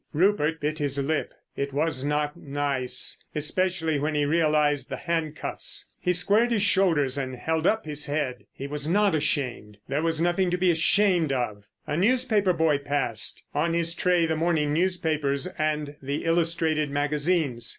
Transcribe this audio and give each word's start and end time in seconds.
Rupert 0.13 0.59
bit 0.59 0.79
his 0.79 0.97
lip. 0.97 1.31
It 1.55 1.73
was 1.73 2.03
not 2.03 2.35
nice. 2.35 3.23
Especially 3.35 3.99
when 3.99 4.15
he 4.15 4.25
realised 4.25 4.89
the 4.89 4.97
handcuffs. 4.97 5.89
He 5.99 6.11
squared 6.11 6.51
his 6.51 6.63
shoulders 6.63 7.19
and 7.19 7.35
held 7.35 7.67
up 7.67 7.85
his 7.85 8.07
head. 8.07 8.47
He 8.51 8.65
was 8.65 8.87
not 8.87 9.13
ashamed. 9.13 9.77
There 9.87 10.01
was 10.01 10.19
nothing 10.19 10.49
to 10.49 10.57
be 10.57 10.71
ashamed 10.71 11.31
of. 11.31 11.65
A 11.85 11.95
newspaper 11.95 12.51
boy 12.53 12.79
passed; 12.79 13.43
on 13.53 13.75
his 13.75 13.93
tray 13.93 14.25
the 14.25 14.35
morning 14.35 14.73
newspapers 14.73 15.45
and 15.59 15.95
the 16.01 16.25
illustrated 16.25 16.89
magazines. 16.89 17.69